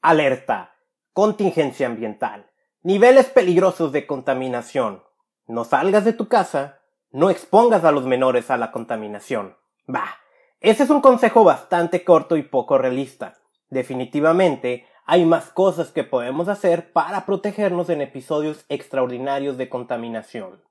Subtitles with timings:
[0.00, 0.76] Alerta.
[1.12, 2.52] Contingencia ambiental.
[2.82, 5.02] Niveles peligrosos de contaminación.
[5.48, 6.82] No salgas de tu casa.
[7.10, 9.56] No expongas a los menores a la contaminación.
[9.88, 10.18] Bah,
[10.60, 13.38] ese es un consejo bastante corto y poco realista.
[13.70, 20.62] Definitivamente, hay más cosas que podemos hacer para protegernos en episodios extraordinarios de contaminación.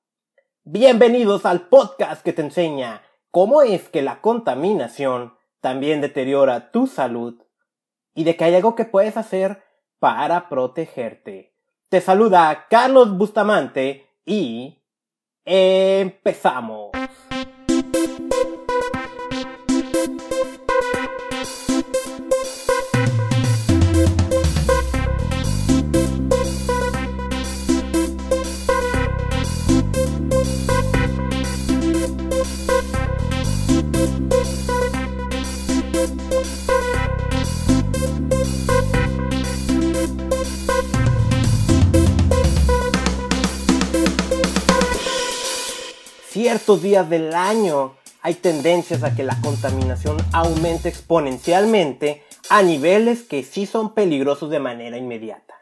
[0.63, 7.41] Bienvenidos al podcast que te enseña cómo es que la contaminación también deteriora tu salud
[8.17, 9.61] y de que hay algo que puedes hacer
[9.99, 11.53] para protegerte.
[11.87, 14.81] Te saluda Carlos Bustamante y
[15.45, 16.96] empezamos.
[46.37, 52.21] Ciertos días del año hay tendencias a que la contaminación aumente exponencialmente
[52.51, 55.55] a niveles que sí son peligrosos de manera inmediata.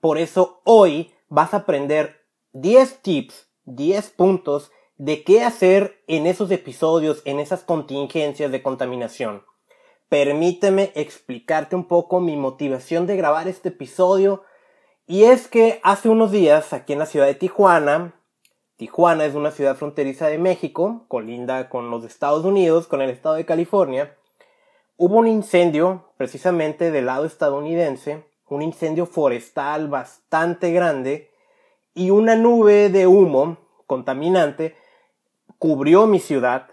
[0.00, 6.50] Por eso hoy vas a aprender 10 tips, 10 puntos de qué hacer en esos
[6.52, 9.44] episodios, en esas contingencias de contaminación.
[10.08, 14.42] Permíteme explicarte un poco mi motivación de grabar este episodio.
[15.06, 18.17] Y es que hace unos días aquí en la ciudad de Tijuana,
[18.78, 23.34] Tijuana es una ciudad fronteriza de México, colinda con los Estados Unidos, con el estado
[23.34, 24.16] de California.
[24.96, 31.32] Hubo un incendio, precisamente del lado estadounidense, un incendio forestal bastante grande,
[31.92, 33.56] y una nube de humo
[33.88, 34.76] contaminante
[35.58, 36.68] cubrió mi ciudad.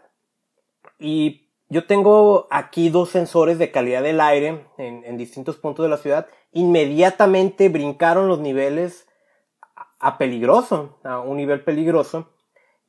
[1.00, 5.90] Y yo tengo aquí dos sensores de calidad del aire en, en distintos puntos de
[5.90, 6.28] la ciudad.
[6.52, 9.08] Inmediatamente brincaron los niveles
[10.00, 12.30] a peligroso, a un nivel peligroso.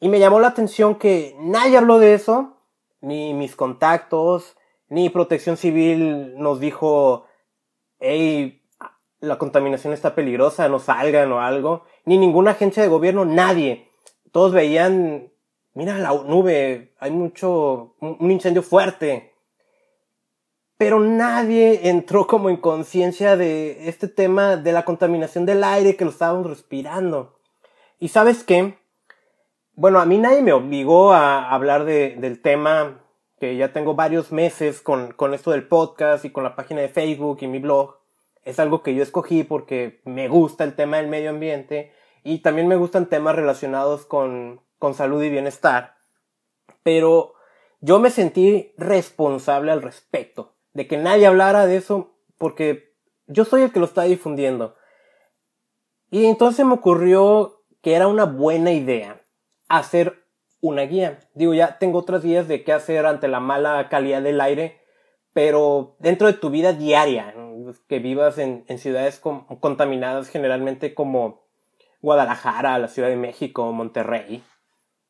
[0.00, 2.58] Y me llamó la atención que nadie habló de eso,
[3.00, 4.56] ni mis contactos,
[4.88, 7.26] ni Protección Civil nos dijo,
[7.98, 8.62] hey,
[9.20, 13.90] la contaminación está peligrosa, no salgan o algo, ni ninguna agencia de gobierno, nadie.
[14.32, 15.32] Todos veían,
[15.74, 19.35] mira la nube, hay mucho, un incendio fuerte
[20.78, 26.04] pero nadie entró como en conciencia de este tema de la contaminación del aire que
[26.04, 27.38] lo estábamos respirando.
[27.98, 28.78] Y sabes qué?
[29.74, 33.00] Bueno, a mí nadie me obligó a hablar de, del tema
[33.40, 36.88] que ya tengo varios meses con, con esto del podcast y con la página de
[36.88, 37.96] Facebook y mi blog.
[38.44, 42.68] Es algo que yo escogí porque me gusta el tema del medio ambiente y también
[42.68, 45.96] me gustan temas relacionados con, con salud y bienestar.
[46.82, 47.34] Pero
[47.80, 52.92] yo me sentí responsable al respecto de que nadie hablara de eso porque
[53.26, 54.76] yo soy el que lo está difundiendo.
[56.10, 59.22] Y entonces me ocurrió que era una buena idea
[59.68, 60.26] hacer
[60.60, 61.18] una guía.
[61.32, 64.78] Digo, ya tengo otras guías de qué hacer ante la mala calidad del aire,
[65.32, 67.34] pero dentro de tu vida diaria,
[67.88, 71.46] que vivas en, ciudades contaminadas generalmente como
[72.02, 74.44] Guadalajara, la Ciudad de México, Monterrey,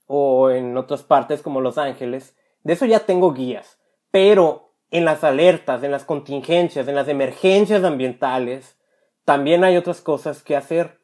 [0.06, 3.80] o en otras partes como Los Ángeles, de eso ya tengo guías.
[4.12, 8.76] Pero en las alertas, en las contingencias, en las emergencias ambientales,
[9.24, 11.00] también hay otras cosas que hacer.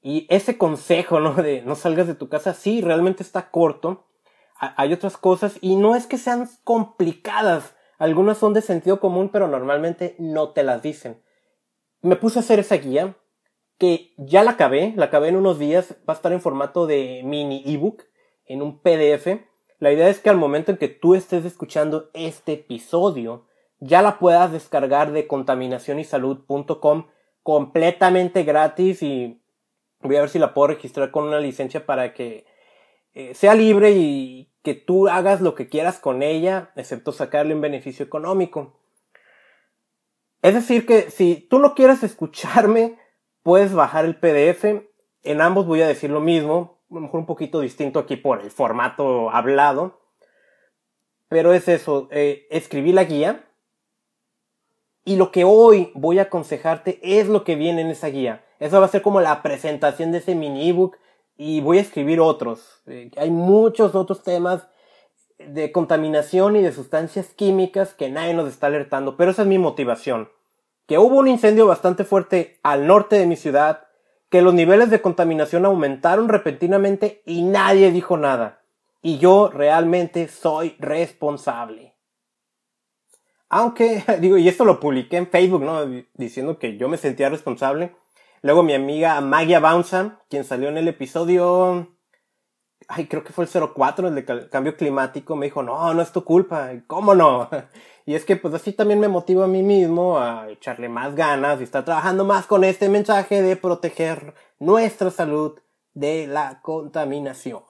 [0.00, 1.34] Y ese consejo, ¿no?
[1.34, 4.06] De no salgas de tu casa, sí, realmente está corto.
[4.58, 7.74] Hay otras cosas y no es que sean complicadas.
[7.98, 11.22] Algunas son de sentido común, pero normalmente no te las dicen.
[12.00, 13.16] Me puse a hacer esa guía,
[13.78, 17.20] que ya la acabé, la acabé en unos días, va a estar en formato de
[17.24, 18.04] mini ebook,
[18.46, 19.26] en un PDF
[19.78, 23.46] la idea es que al momento en que tú estés escuchando este episodio,
[23.78, 27.06] ya la puedas descargar de contaminacionysalud.com
[27.42, 29.42] completamente gratis y
[30.00, 32.46] voy a ver si la puedo registrar con una licencia para que
[33.12, 37.60] eh, sea libre y que tú hagas lo que quieras con ella, excepto sacarle un
[37.60, 38.80] beneficio económico.
[40.42, 42.98] Es decir, que si tú no quieres escucharme,
[43.42, 44.64] puedes bajar el PDF.
[45.22, 48.40] En ambos voy a decir lo mismo a lo mejor un poquito distinto aquí por
[48.40, 50.00] el formato hablado.
[51.28, 53.44] Pero es eso, eh, escribí la guía.
[55.04, 58.44] Y lo que hoy voy a aconsejarte es lo que viene en esa guía.
[58.58, 60.96] Eso va a ser como la presentación de ese mini ebook
[61.36, 62.82] y voy a escribir otros.
[62.86, 64.68] Eh, hay muchos otros temas
[65.38, 69.58] de contaminación y de sustancias químicas que nadie nos está alertando, pero esa es mi
[69.58, 70.30] motivación.
[70.86, 73.85] Que hubo un incendio bastante fuerte al norte de mi ciudad,
[74.28, 78.62] que los niveles de contaminación aumentaron repentinamente y nadie dijo nada.
[79.02, 81.94] Y yo realmente soy responsable.
[83.48, 85.86] Aunque, digo, y esto lo publiqué en Facebook, ¿no?
[86.14, 87.94] Diciendo que yo me sentía responsable.
[88.42, 91.96] Luego mi amiga Magia Bounza, quien salió en el episodio,
[92.88, 96.12] ay, creo que fue el 04, el de cambio climático, me dijo, no, no es
[96.12, 97.48] tu culpa, ¿cómo no?
[98.06, 101.60] Y es que pues así también me motivo a mí mismo a echarle más ganas
[101.60, 105.58] y estar trabajando más con este mensaje de proteger nuestra salud
[105.92, 107.64] de la contaminación.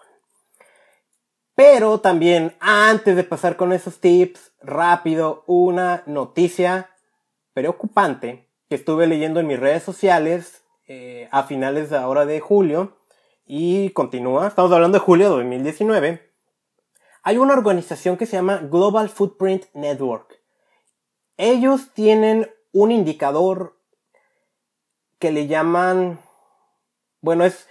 [1.54, 6.90] Pero también, antes de pasar con esos tips, rápido, una noticia
[7.54, 12.98] preocupante que estuve leyendo en mis redes sociales eh, a finales de ahora de julio
[13.46, 16.26] y continúa, estamos hablando de julio de 2019.
[17.22, 20.25] Hay una organización que se llama Global Footprint Network.
[21.36, 23.78] Ellos tienen un indicador
[25.18, 26.20] que le llaman,
[27.20, 27.68] bueno, es,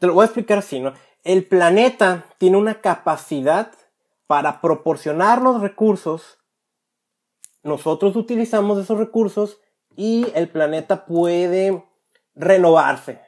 [0.00, 0.94] te lo voy a explicar así, ¿no?
[1.26, 3.72] el planeta tiene una capacidad
[4.28, 6.38] para proporcionar los recursos,
[7.64, 9.58] nosotros utilizamos esos recursos
[9.96, 11.82] y el planeta puede
[12.36, 13.20] renovarse.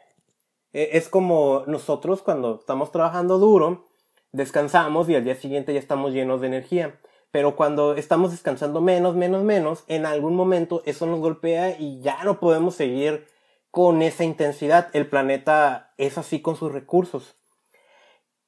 [0.73, 3.87] E, es como nosotros cuando estamos trabajando duro,
[4.31, 7.01] descansamos y al día siguiente ya estamos llenos de energía.
[7.31, 12.25] Pero cuando estamos descansando menos, menos, menos, en algún momento eso nos golpea y ya
[12.25, 13.27] no podemos seguir
[13.71, 14.89] con esa intensidad.
[14.95, 17.37] El planeta es así con sus recursos.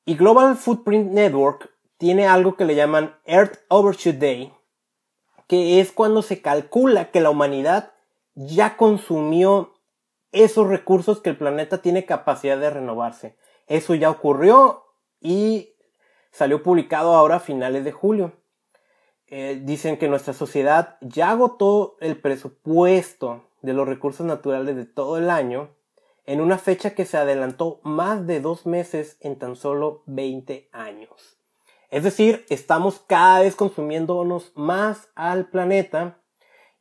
[0.05, 4.53] Y Global Footprint Network tiene algo que le llaman Earth Overshoot Day,
[5.47, 7.93] que es cuando se calcula que la humanidad
[8.35, 9.75] ya consumió
[10.33, 13.37] esos recursos que el planeta tiene capacidad de renovarse.
[13.67, 14.85] Eso ya ocurrió
[15.21, 15.75] y
[16.31, 18.33] salió publicado ahora a finales de julio.
[19.31, 25.19] Eh, dicen que nuestra sociedad ya agotó el presupuesto de los recursos naturales de todo
[25.19, 25.71] el año
[26.27, 31.39] en una fecha que se adelantó más de dos meses en tan solo 20 años.
[31.91, 36.21] Es decir, estamos cada vez consumiéndonos más al planeta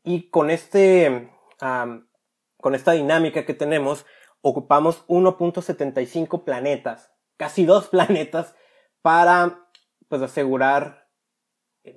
[0.04, 4.06] y con este, con esta dinámica que tenemos,
[4.42, 8.56] ocupamos 1.75 planetas, casi dos planetas,
[9.02, 9.68] para
[10.08, 11.09] pues asegurar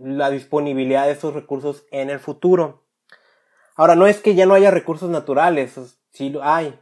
[0.01, 2.85] la disponibilidad de esos recursos en el futuro.
[3.77, 6.79] Ahora, no es que ya no haya recursos naturales, sí lo hay,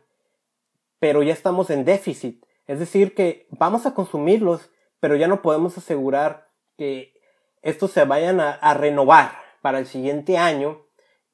[0.99, 2.45] pero ya estamos en déficit.
[2.67, 4.71] Es decir, que vamos a consumirlos,
[5.01, 7.15] pero ya no podemos asegurar que
[7.63, 10.87] estos se vayan a, renovar para el siguiente año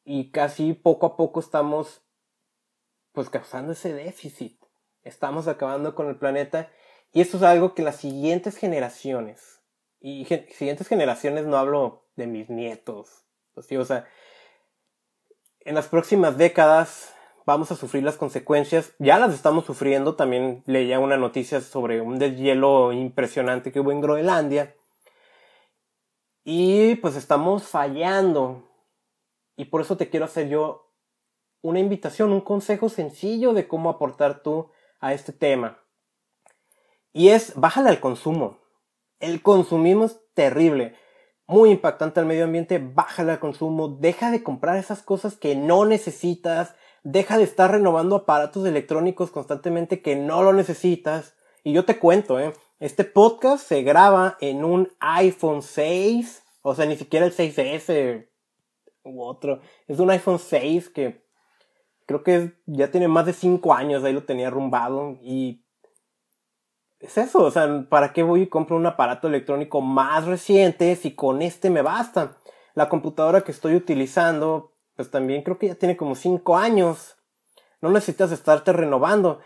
[0.04, 2.02] y casi poco a poco estamos
[3.12, 4.60] pues causando ese déficit.
[5.02, 6.70] Estamos acabando con el planeta
[7.12, 9.55] y esto es algo que las siguientes generaciones,
[10.00, 14.06] y siguientes generaciones no hablo de mis nietos, pues, o sea,
[15.60, 17.12] en las próximas décadas
[17.46, 18.94] vamos a sufrir las consecuencias.
[18.98, 20.14] Ya las estamos sufriendo.
[20.14, 24.74] También leía una noticia sobre un deshielo impresionante que hubo en Groenlandia.
[26.44, 28.68] Y pues estamos fallando.
[29.56, 30.92] Y por eso te quiero hacer yo
[31.62, 34.70] una invitación, un consejo sencillo de cómo aportar tú
[35.00, 35.82] a este tema.
[37.12, 38.60] Y es, bájale al consumo.
[39.18, 40.94] El consumismo es terrible,
[41.46, 45.84] muy impactante al medio ambiente, bájale al consumo, deja de comprar esas cosas que no
[45.84, 51.34] necesitas, deja de estar renovando aparatos electrónicos constantemente que no lo necesitas.
[51.62, 52.52] Y yo te cuento, ¿eh?
[52.78, 58.28] Este podcast se graba en un iPhone 6, o sea, ni siquiera el 6S
[59.04, 59.60] u otro.
[59.86, 61.24] Es un iPhone 6 que
[62.06, 65.64] creo que ya tiene más de 5 años, ahí lo tenía rumbado y
[67.00, 71.14] es eso, o sea, ¿para qué voy y compro un aparato electrónico más reciente si
[71.14, 72.38] con este me basta?
[72.74, 77.16] La computadora que estoy utilizando pues también creo que ya tiene como 5 años.
[77.80, 79.40] No necesitas estarte renovando.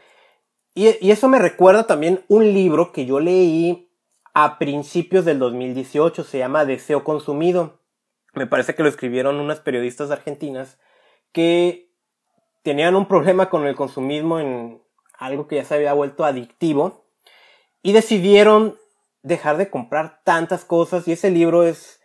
[0.74, 3.92] Y, eso me recuerda también un libro que yo leí
[4.32, 7.80] a principios del 2018, se llama Deseo Consumido.
[8.32, 10.78] Me parece que lo escribieron unas periodistas argentinas
[11.32, 11.92] que
[12.62, 14.80] tenían un problema con el consumismo en
[15.18, 16.99] algo que ya se había vuelto adictivo
[17.82, 18.78] y decidieron
[19.22, 22.00] dejar de comprar tantas cosas y ese libro es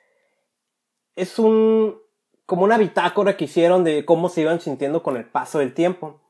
[1.15, 1.97] es un
[2.45, 6.21] como una bitácora que hicieron de cómo se iban sintiendo con el paso del tiempo.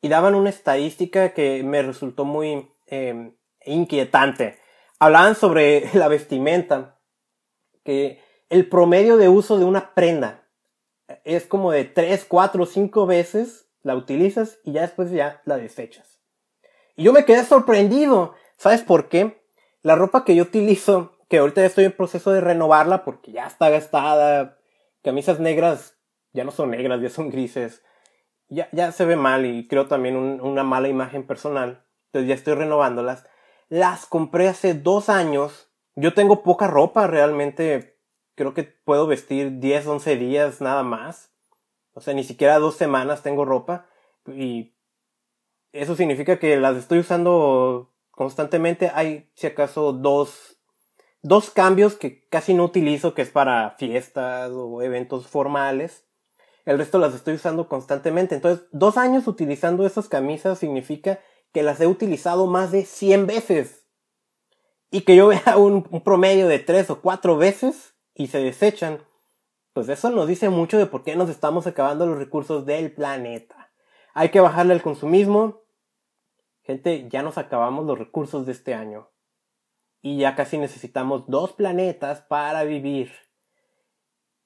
[0.00, 4.58] Y daban una estadística que me resultó muy em, inquietante.
[5.00, 7.00] Hablaban sobre la vestimenta,
[7.82, 10.46] que el promedio de uso de una prenda
[11.24, 16.17] es como de 3, 4, 5 veces la utilizas y ya después ya la desechas.
[16.98, 18.34] Y yo me quedé sorprendido.
[18.56, 19.40] ¿Sabes por qué?
[19.82, 23.70] La ropa que yo utilizo, que ahorita estoy en proceso de renovarla porque ya está
[23.70, 24.58] gastada,
[25.04, 25.94] camisas negras
[26.32, 27.84] ya no son negras, ya son grises.
[28.48, 31.86] Ya, ya se ve mal y creo también una mala imagen personal.
[32.06, 33.24] Entonces ya estoy renovándolas.
[33.68, 35.70] Las compré hace dos años.
[35.94, 37.96] Yo tengo poca ropa realmente
[38.34, 41.32] creo que puedo vestir 10, 11 días nada más.
[41.92, 43.86] O sea, ni siquiera dos semanas tengo ropa.
[44.26, 44.74] Y
[45.72, 48.90] eso significa que las estoy usando constantemente.
[48.94, 50.58] Hay, si acaso, dos,
[51.22, 56.04] dos cambios que casi no utilizo, que es para fiestas o eventos formales.
[56.64, 58.34] El resto las estoy usando constantemente.
[58.34, 61.18] Entonces, dos años utilizando esas camisas significa
[61.52, 63.86] que las he utilizado más de 100 veces.
[64.90, 68.98] Y que yo vea un, promedio de tres o cuatro veces y se desechan.
[69.72, 73.57] Pues eso nos dice mucho de por qué nos estamos acabando los recursos del planeta.
[74.14, 75.62] Hay que bajarle al consumismo.
[76.62, 79.08] Gente, ya nos acabamos los recursos de este año.
[80.02, 83.12] Y ya casi necesitamos dos planetas para vivir.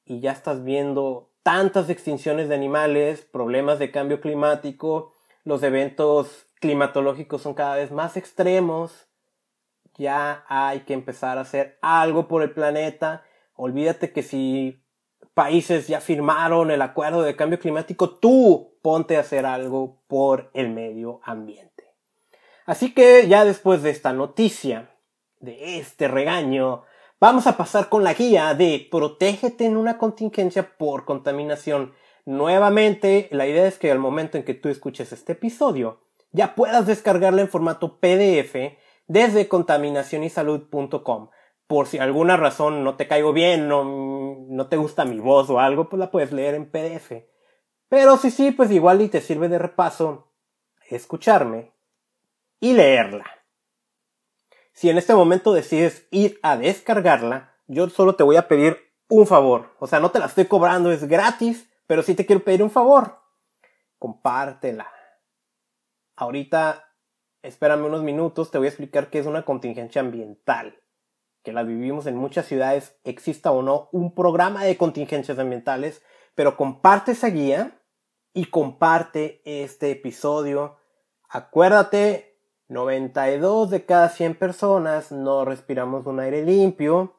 [0.04, 5.12] Y ya estás viendo tantas extinciones de animales, problemas de cambio climático,
[5.44, 9.08] los eventos climatológicos son cada vez más extremos.
[9.98, 13.24] Ya hay que empezar a hacer algo por el planeta.
[13.54, 14.81] Olvídate que si
[15.34, 20.70] países ya firmaron el acuerdo de cambio climático, tú ponte a hacer algo por el
[20.70, 21.72] medio ambiente.
[22.66, 24.90] Así que ya después de esta noticia,
[25.40, 26.84] de este regaño,
[27.20, 31.92] vamos a pasar con la guía de protégete en una contingencia por contaminación.
[32.24, 36.86] Nuevamente, la idea es que al momento en que tú escuches este episodio, ya puedas
[36.86, 41.28] descargarla en formato PDF desde contaminacionysalud.com.
[41.66, 43.84] Por si alguna razón no te caigo bien, no,
[44.48, 47.24] no te gusta mi voz o algo, pues la puedes leer en PDF.
[47.88, 50.28] Pero si sí, pues igual y te sirve de repaso
[50.88, 51.72] escucharme
[52.60, 53.26] y leerla.
[54.72, 58.78] Si en este momento decides ir a descargarla, yo solo te voy a pedir
[59.08, 59.74] un favor.
[59.78, 62.70] O sea, no te la estoy cobrando, es gratis, pero sí te quiero pedir un
[62.70, 63.20] favor.
[63.98, 64.90] Compártela
[66.16, 66.88] Ahorita,
[67.42, 70.81] espérame unos minutos, te voy a explicar qué es una contingencia ambiental.
[71.42, 76.02] Que la vivimos en muchas ciudades, exista o no un programa de contingencias ambientales,
[76.34, 77.80] pero comparte esa guía
[78.32, 80.76] y comparte este episodio.
[81.28, 87.16] Acuérdate, 92 de cada 100 personas no respiramos un aire limpio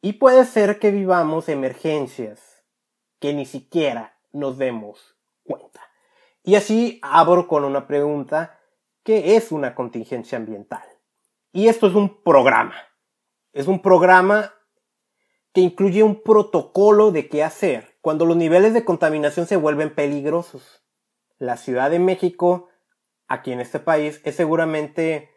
[0.00, 2.64] y puede ser que vivamos emergencias
[3.18, 5.80] que ni siquiera nos demos cuenta.
[6.42, 8.60] Y así abro con una pregunta,
[9.02, 10.84] ¿qué es una contingencia ambiental?
[11.52, 12.74] Y esto es un programa.
[13.56, 14.52] Es un programa
[15.54, 20.84] que incluye un protocolo de qué hacer cuando los niveles de contaminación se vuelven peligrosos.
[21.38, 22.68] La Ciudad de México,
[23.28, 25.30] aquí en este país, es seguramente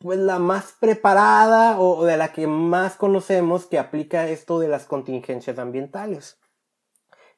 [0.00, 4.84] pues la más preparada o de la que más conocemos que aplica esto de las
[4.84, 6.38] contingencias ambientales.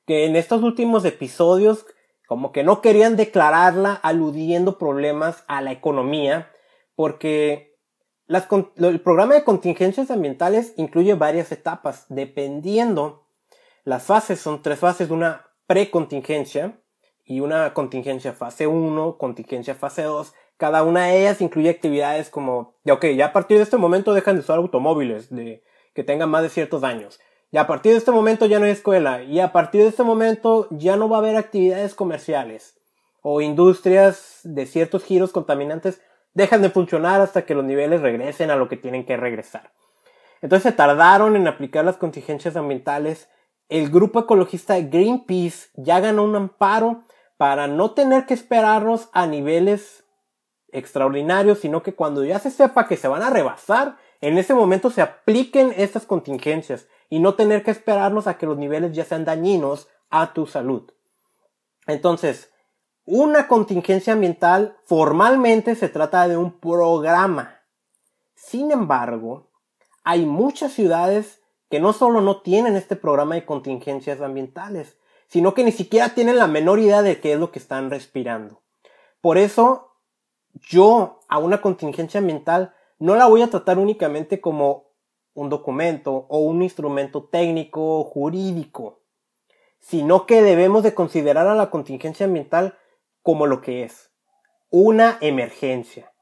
[0.05, 1.87] Que en estos últimos episodios
[2.26, 6.50] como que no querían declararla aludiendo problemas a la economía,
[6.97, 7.75] porque
[8.28, 13.26] el programa de contingencias ambientales incluye varias etapas, dependiendo.
[13.85, 16.80] Las fases son tres fases, una precontingencia
[17.25, 20.33] y una contingencia fase 1, contingencia fase 2.
[20.56, 24.37] Cada una de ellas incluye actividades como, ok, ya a partir de este momento dejan
[24.37, 25.62] de usar automóviles de,
[25.95, 27.21] que tengan más de ciertos años.
[27.50, 29.23] Y a partir de este momento ya no hay escuela.
[29.23, 32.78] Y a partir de este momento ya no va a haber actividades comerciales.
[33.23, 36.00] O industrias de ciertos giros contaminantes
[36.37, 39.73] dejan de funcionar hasta que los niveles regresen a lo que tienen que regresar.
[40.43, 43.31] Entonces se tardaron en aplicar las contingencias ambientales.
[43.71, 47.05] El grupo ecologista Greenpeace ya ganó un amparo
[47.38, 50.05] para no tener que esperarnos a niveles
[50.73, 54.90] extraordinarios, sino que cuando ya se sepa que se van a rebasar, en ese momento
[54.90, 59.25] se apliquen estas contingencias y no tener que esperarnos a que los niveles ya sean
[59.25, 60.93] dañinos a tu salud.
[61.87, 62.52] Entonces,
[63.07, 67.61] una contingencia ambiental formalmente se trata de un programa.
[68.35, 69.49] Sin embargo,
[70.03, 74.99] hay muchas ciudades que no solo no tienen este programa de contingencias ambientales,
[75.29, 78.61] sino que ni siquiera tienen la menor idea de qué es lo que están respirando.
[79.21, 79.93] Por eso,
[80.55, 84.87] yo a una contingencia ambiental no la voy a tratar únicamente como
[85.35, 89.01] un documento o un instrumento técnico jurídico,
[89.79, 92.77] sino que debemos de considerar a la contingencia ambiental
[93.26, 94.12] como lo que es,
[94.71, 96.12] una emergencia.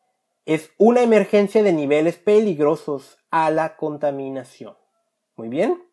[0.46, 4.74] Es una emergencia de niveles peligrosos a la contaminación.
[5.36, 5.84] Muy bien.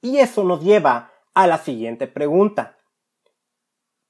[0.00, 2.78] Y eso nos lleva a la siguiente pregunta.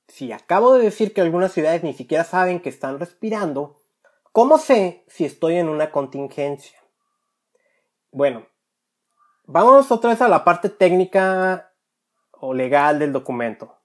[0.06, 3.76] Si acabo de decir que algunas ciudades ni siquiera saben que están respirando,
[4.30, 6.78] ¿cómo sé si estoy en una contingencia?
[8.12, 8.46] Bueno,
[9.46, 11.72] vamos otra vez a la parte técnica
[12.30, 13.79] o legal del documento.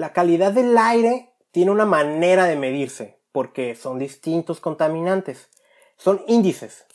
[0.00, 5.50] La calidad del aire tiene una manera de medirse, porque son distintos contaminantes.
[5.98, 6.86] Son índices.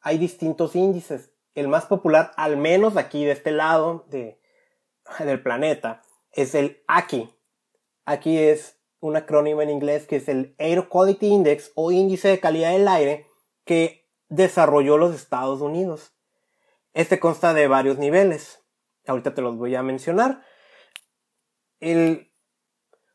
[0.00, 1.34] hay distintos índices.
[1.54, 4.40] El más popular, al menos aquí de este lado de,
[5.18, 6.00] del planeta,
[6.32, 7.28] es el ACI.
[8.06, 12.40] Aquí es un acrónimo en inglés que es el Air Quality Index o índice de
[12.40, 13.26] calidad del aire
[13.66, 16.14] que desarrolló los Estados Unidos.
[16.94, 18.64] Este consta de varios niveles.
[19.06, 20.42] Ahorita te los voy a mencionar.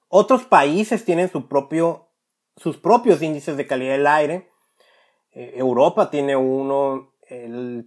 [0.07, 2.09] Otros países tienen su propio,
[2.57, 4.49] sus propios índices de calidad del aire.
[5.31, 7.13] Eh, Europa tiene uno,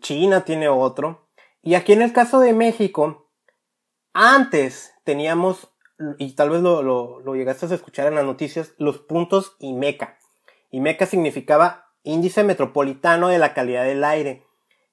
[0.00, 1.28] China tiene otro.
[1.62, 3.30] Y aquí en el caso de México,
[4.12, 5.72] antes teníamos,
[6.18, 10.18] y tal vez lo, lo, llegaste a escuchar en las noticias, los puntos IMECA.
[10.70, 14.44] IMECA significaba Índice Metropolitano de la Calidad del Aire.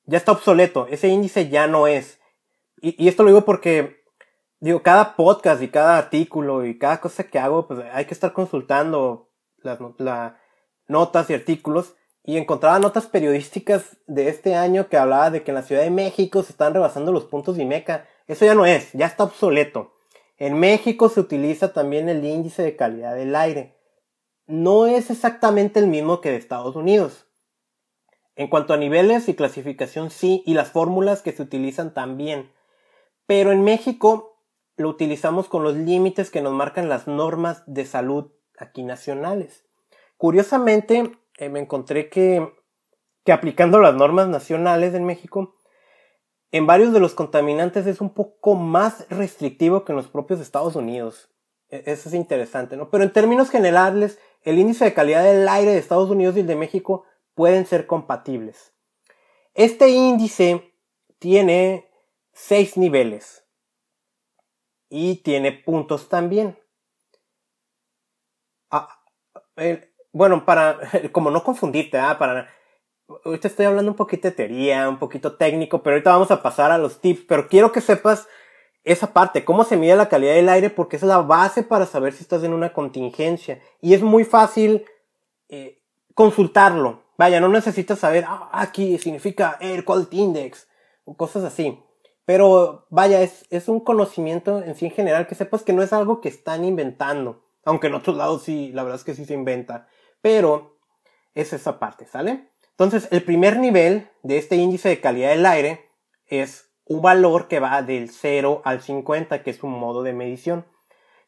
[0.06, 2.20] Ya está obsoleto, ese índice ya no es.
[2.82, 3.99] Y, esto lo digo porque,
[4.60, 8.34] digo, cada podcast y cada artículo y cada cosa que hago, pues hay que estar
[8.34, 9.80] consultando las
[10.88, 15.56] notas y artículos y encontraba notas periodísticas de este año que hablaba de que en
[15.56, 18.08] la Ciudad de México se están rebasando los puntos de IMECA.
[18.28, 19.94] Eso ya no es, ya está obsoleto.
[20.38, 23.76] En México se utiliza también el índice de calidad del aire.
[24.46, 27.28] No es exactamente el mismo que de Estados Unidos.
[28.36, 32.52] En cuanto a niveles y clasificación sí, y las fórmulas que se utilizan también.
[33.26, 34.39] Pero en México
[34.80, 39.66] lo utilizamos con los límites que nos marcan las normas de salud aquí nacionales.
[40.16, 42.54] Curiosamente, eh, me encontré que,
[43.26, 45.58] que aplicando las normas nacionales en México,
[46.52, 50.78] en varios de los contaminantes es un poco más restrictivo que en los propios Estados
[50.78, 51.30] Unidos.
[51.70, 52.90] E, eso es interesante, ¿no?
[52.90, 56.48] Pero en términos generales, el índice de calidad del aire de Estados Unidos y el
[56.48, 57.04] de México
[57.36, 58.72] pueden ser compatibles.
[59.56, 60.74] Este índice
[61.20, 61.90] tiene
[62.32, 63.44] seis niveles
[64.90, 66.58] y tiene puntos también.
[68.72, 69.02] Ah,
[70.12, 70.80] bueno, para,
[71.12, 72.18] como no confundirte, ¿ah?
[72.18, 72.50] para,
[73.26, 76.72] ahorita estoy hablando un poquito de teoría, un poquito técnico, pero ahorita vamos a pasar
[76.72, 78.28] a los tips, pero quiero que sepas
[78.84, 82.14] esa parte, cómo se mide la calidad del aire, porque es la base para saber
[82.14, 83.62] si estás en una contingencia.
[83.82, 84.86] Y es muy fácil
[85.50, 85.82] eh,
[86.14, 87.04] consultarlo.
[87.18, 90.68] Vaya, no necesitas saber, ah, aquí significa Air Quality Index,
[91.04, 91.78] o cosas así.
[92.30, 95.94] Pero vaya, es, es un conocimiento en sí en general, que sepas que no es
[95.94, 97.44] algo que están inventando.
[97.66, 99.88] Aunque en otros lados sí, la verdad es que sí se inventa
[100.22, 100.78] pero
[101.34, 102.52] es esa parte, ¿sale?
[102.70, 105.90] Entonces, el primer nivel de este índice de calidad del aire
[106.28, 110.68] es un valor que va del 0 al 50, que es un modo de medición.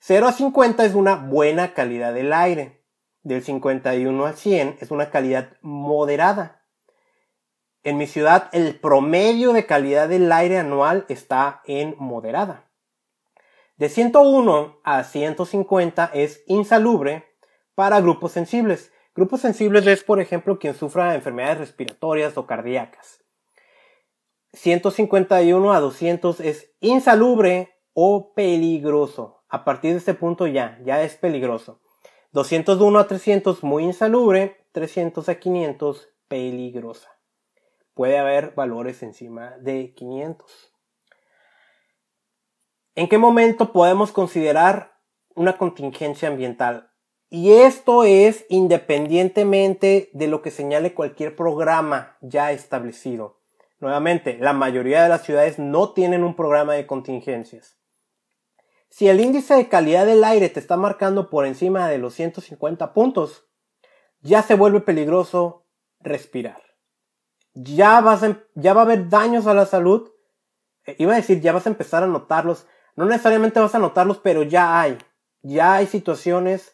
[0.01, 2.83] 0 a 50 es una buena calidad del aire.
[3.23, 6.60] Del 51 al 100 es una calidad moderada.
[7.83, 12.69] En mi ciudad, el promedio de calidad del aire anual está en moderada.
[13.77, 17.25] De 101 a 150 es insalubre
[17.73, 18.93] para grupos sensibles.
[19.15, 23.23] Grupos sensibles es, por ejemplo, quien sufra enfermedades respiratorias o cardíacas.
[24.53, 29.43] 151 a 200 es insalubre o peligroso.
[29.49, 31.81] A partir de este punto ya, ya es peligroso.
[32.33, 37.20] 201 a 300 muy insalubre, 300 a 500 peligrosa.
[37.93, 40.73] Puede haber valores encima de 500.
[42.95, 44.93] ¿En qué momento podemos considerar
[45.35, 46.91] una contingencia ambiental?
[47.29, 53.39] Y esto es independientemente de lo que señale cualquier programa ya establecido.
[53.79, 57.79] Nuevamente, la mayoría de las ciudades no tienen un programa de contingencias.
[58.89, 62.93] Si el índice de calidad del aire te está marcando por encima de los 150
[62.93, 63.47] puntos,
[64.19, 65.65] ya se vuelve peligroso
[66.01, 66.70] respirar.
[67.53, 70.11] Ya, vas em, ya va a haber daños a la salud.
[70.85, 72.67] Eh, iba a decir, ya vas a empezar a notarlos.
[72.95, 74.97] No necesariamente vas a notarlos, pero ya hay.
[75.41, 76.73] Ya hay situaciones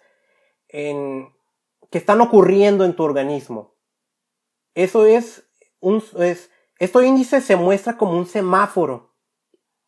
[0.67, 1.29] en,
[1.89, 3.75] que están ocurriendo en tu organismo.
[4.75, 9.15] Eso es un, es, este índice se muestra como un semáforo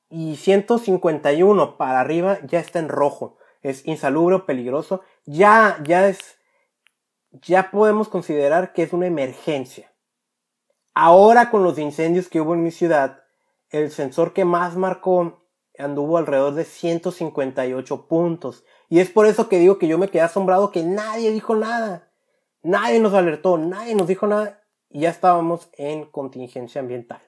[0.09, 3.37] y 151 para arriba ya está en rojo.
[3.61, 5.01] Es insalubre o peligroso.
[5.25, 6.39] Ya, ya es,
[7.31, 9.88] ya podemos considerar que es una emergencia.
[11.01, 13.23] Ahora con los incendios que hubo en mi ciudad,
[13.69, 15.45] el sensor que más marcó
[15.77, 18.65] anduvo alrededor de 158 puntos.
[18.89, 22.11] Y es por eso que digo que yo me quedé asombrado que nadie dijo nada.
[22.63, 27.21] Nadie nos alertó, nadie nos dijo nada y ya estábamos en contingencia ambiental.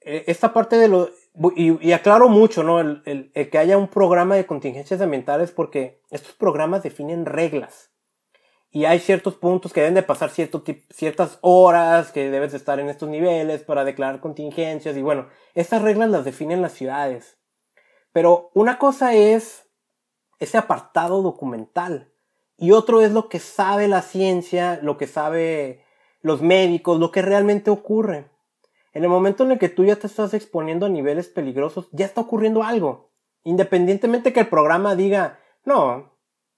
[0.00, 1.10] E, esta parte de lo...
[1.56, 2.80] Y, aclaro mucho, ¿no?
[2.80, 3.02] El,
[3.34, 7.90] el, que haya un programa de contingencias ambientales porque estos programas definen reglas.
[8.72, 12.88] Y hay ciertos puntos que deben de pasar ciertas horas, que debes de estar en
[12.88, 14.96] estos niveles para declarar contingencias.
[14.96, 17.38] Y bueno, estas reglas las definen las ciudades.
[18.12, 19.66] Pero una cosa es
[20.38, 22.12] ese apartado documental.
[22.56, 25.84] Y otro es lo que sabe la ciencia, lo que sabe
[26.20, 28.30] los médicos, lo que realmente ocurre.
[28.92, 32.06] En el momento en el que tú ya te estás exponiendo a niveles peligrosos, ya
[32.06, 33.10] está ocurriendo algo.
[33.44, 36.09] Independientemente que el programa diga, no,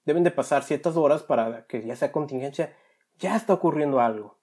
[0.05, 2.75] deben de pasar ciertas horas para que ya sea contingencia,
[3.17, 4.37] ya está ocurriendo algo.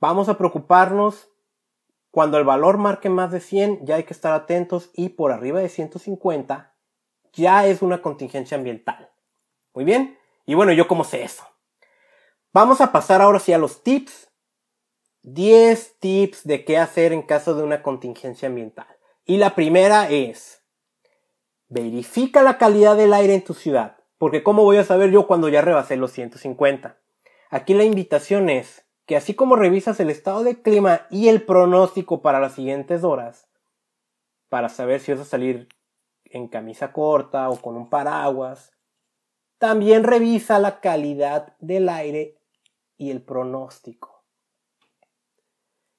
[0.00, 1.30] Vamos a preocuparnos
[2.10, 5.60] cuando el valor marque más de 100, ya hay que estar atentos y por arriba
[5.60, 6.74] de 150
[7.32, 9.10] ya es una contingencia ambiental.
[9.74, 10.18] Muy bien.
[10.46, 11.44] Y bueno, yo cómo sé eso.
[12.52, 14.30] Vamos a pasar ahora sí a los tips.
[15.22, 18.86] 10 tips de qué hacer en caso de una contingencia ambiental.
[19.24, 20.55] Y la primera es,
[21.68, 23.96] verifica la calidad del aire en tu ciudad.
[24.18, 26.98] Porque ¿cómo voy a saber yo cuando ya rebasé los 150?
[27.50, 32.22] Aquí la invitación es que así como revisas el estado de clima y el pronóstico
[32.22, 33.48] para las siguientes horas,
[34.48, 35.68] para saber si vas a salir
[36.24, 38.72] en camisa corta o con un paraguas,
[39.58, 42.38] también revisa la calidad del aire
[42.96, 44.24] y el pronóstico.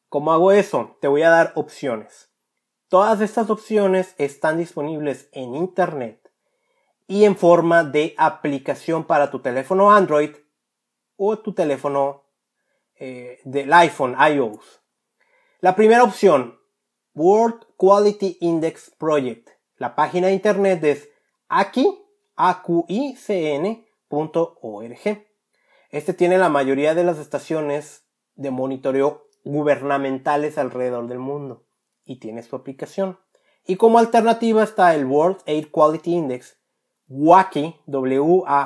[0.10, 0.97] ¿Cómo hago eso?
[1.01, 2.32] Te voy a dar opciones.
[2.89, 6.32] Todas estas opciones están disponibles en Internet
[7.06, 10.30] y en forma de aplicación para tu teléfono Android
[11.17, 12.23] o tu teléfono
[12.95, 14.82] eh, del iPhone iOS.
[15.60, 16.62] La primera opción,
[17.13, 19.50] World Quality Index Project.
[19.76, 21.10] La página de internet es
[21.50, 21.86] aquí,
[25.91, 31.66] Este tiene la mayoría de las estaciones de monitoreo gubernamentales alrededor del mundo
[32.08, 33.20] y tiene su aplicación.
[33.65, 36.58] Y como alternativa está el World Air Quality Index,
[37.10, 38.63] WAKI, W-A-Q-I.info.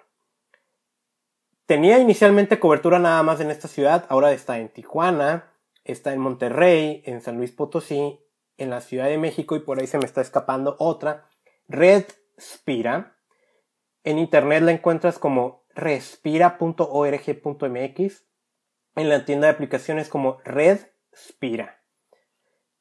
[1.66, 5.49] Tenía inicialmente cobertura nada más en esta ciudad, ahora está en Tijuana,
[5.84, 8.20] está en Monterrey, en San Luis Potosí,
[8.56, 11.28] en la Ciudad de México y por ahí se me está escapando otra,
[11.68, 12.04] Red
[12.38, 13.16] Spira.
[14.04, 18.24] En internet la encuentras como respira.org.mx,
[18.96, 20.80] en la tienda de aplicaciones como Red
[21.14, 21.82] Spira.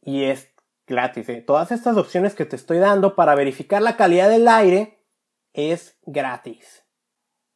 [0.02, 0.54] Y es
[0.88, 1.30] gratis.
[1.30, 1.42] ¿eh?
[1.42, 5.04] Todas estas opciones que te estoy dando para verificar la calidad del aire
[5.54, 6.84] es gratis.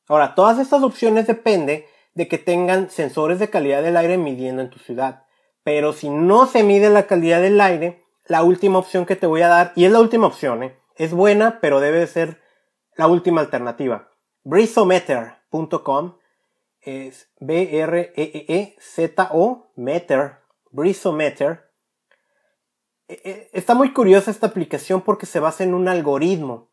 [0.08, 4.70] Ahora, todas estas opciones depende de que tengan sensores de calidad del aire midiendo en
[4.70, 5.26] tu ciudad.
[5.64, 9.42] Pero si no se mide la calidad del aire, la última opción que te voy
[9.42, 10.78] a dar, y es la última opción, ¿eh?
[10.96, 12.42] es buena, pero debe ser
[12.96, 14.10] la última alternativa.
[14.44, 16.18] Brisometer.com
[16.82, 18.02] es B-R-E-E-Z-O
[19.76, 20.40] Meter,
[20.72, 21.72] Brisometer.
[23.08, 26.70] E, e, está muy curiosa esta aplicación porque se basa en un algoritmo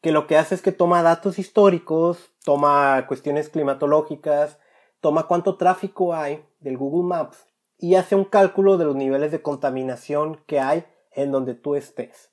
[0.00, 4.58] que lo que hace es que toma datos históricos, toma cuestiones climatológicas,
[5.00, 7.51] toma cuánto tráfico hay del Google Maps
[7.82, 12.30] y hace un cálculo de los niveles de contaminación que hay en donde tú estés.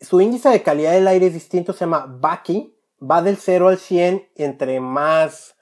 [0.00, 3.78] Su índice de calidad del aire es distinto, se llama BACI, va del 0 al
[3.78, 5.56] 100, entre más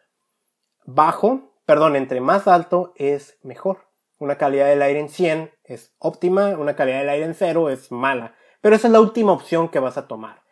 [0.86, 3.86] bajo, perdón, entre más alto es mejor.
[4.18, 7.92] Una calidad del aire en 100 es óptima, una calidad del aire en 0 es
[7.92, 8.34] mala.
[8.62, 10.42] Pero esa es la última opción que vas a tomar.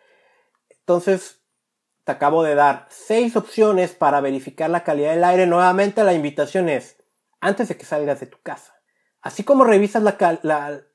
[0.69, 1.43] Entonces,
[2.05, 5.47] te acabo de dar seis opciones para verificar la calidad del aire.
[5.47, 6.99] Nuevamente la invitación es,
[7.45, 8.75] antes de que salgas de tu casa,
[9.21, 10.03] así como revisas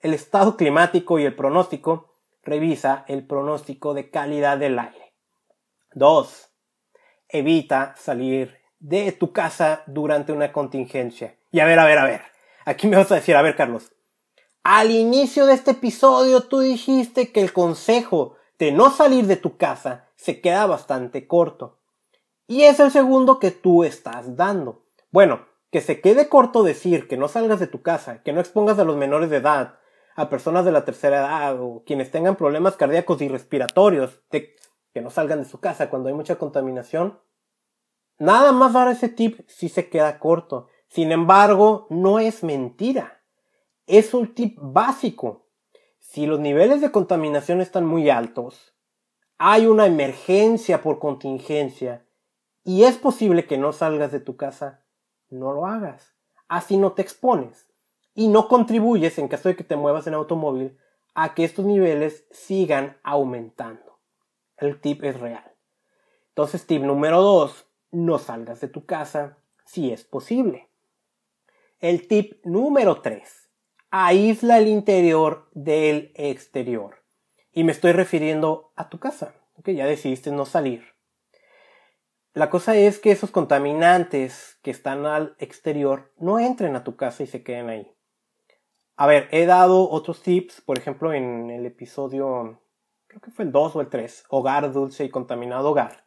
[0.02, 5.14] el estado climático y el pronóstico, revisa el pronóstico de calidad del aire.
[5.94, 6.50] 2.
[7.28, 11.38] Evita salir de tu casa durante una contingencia.
[11.52, 12.22] Y a ver, a ver, a ver.
[12.66, 13.92] Aquí me vas a decir, a ver, Carlos.
[14.64, 19.58] Al inicio de este episodio tú dijiste que el consejo de no salir de tu
[19.58, 21.78] casa se queda bastante corto.
[22.48, 24.88] Y es el segundo que tú estás dando.
[25.12, 28.80] Bueno, que se quede corto decir que no salgas de tu casa, que no expongas
[28.80, 29.80] a los menores de edad,
[30.16, 34.56] a personas de la tercera edad o quienes tengan problemas cardíacos y respiratorios, que
[35.02, 37.20] no salgan de su casa cuando hay mucha contaminación.
[38.18, 40.68] Nada más dar ese tip si se queda corto.
[40.90, 43.24] Sin embargo, no es mentira.
[43.88, 45.48] Es un tip básico.
[46.00, 48.76] Si los niveles de contaminación están muy altos,
[49.38, 52.06] hay una emergencia por contingencia
[52.64, 54.79] y es posible que no salgas de tu casa,
[55.30, 56.13] no lo hagas.
[56.48, 57.68] Así no te expones
[58.15, 60.78] y no contribuyes, en caso de que te muevas en automóvil,
[61.13, 64.00] a que estos niveles sigan aumentando.
[64.58, 65.54] El tip es real.
[66.30, 70.70] Entonces, tip número 2, no salgas de tu casa si es posible.
[71.80, 73.50] El tip número 3,
[73.89, 77.04] aísla el interior del exterior.
[77.52, 80.99] Y me estoy refiriendo a tu casa, que ya decidiste no salir.
[82.34, 87.24] La cosa es que esos contaminantes que están al exterior no entren a tu casa
[87.24, 87.92] y se queden ahí.
[88.96, 92.62] A ver, he dado otros tips, por ejemplo, en el episodio,
[93.08, 96.04] creo que fue el 2 o el 3, hogar dulce y contaminado hogar.